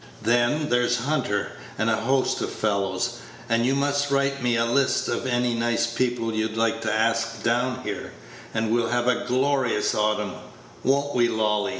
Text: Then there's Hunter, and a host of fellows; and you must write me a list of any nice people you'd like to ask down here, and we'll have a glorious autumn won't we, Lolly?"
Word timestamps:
Then 0.23 0.69
there's 0.69 0.97
Hunter, 1.05 1.51
and 1.77 1.87
a 1.87 1.95
host 1.95 2.41
of 2.41 2.49
fellows; 2.49 3.17
and 3.47 3.67
you 3.67 3.75
must 3.75 4.09
write 4.09 4.41
me 4.41 4.55
a 4.55 4.65
list 4.65 5.07
of 5.07 5.27
any 5.27 5.53
nice 5.53 5.85
people 5.85 6.33
you'd 6.33 6.57
like 6.57 6.81
to 6.81 6.91
ask 6.91 7.43
down 7.43 7.83
here, 7.83 8.11
and 8.51 8.71
we'll 8.71 8.89
have 8.89 9.07
a 9.07 9.25
glorious 9.27 9.93
autumn 9.93 10.31
won't 10.83 11.13
we, 11.13 11.27
Lolly?" 11.29 11.69